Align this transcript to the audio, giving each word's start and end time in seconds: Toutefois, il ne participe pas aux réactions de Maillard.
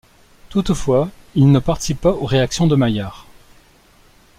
Toutefois, 0.49 1.09
il 1.35 1.51
ne 1.51 1.59
participe 1.59 2.01
pas 2.01 2.09
aux 2.13 2.25
réactions 2.25 2.65
de 2.65 2.75
Maillard. 2.75 3.27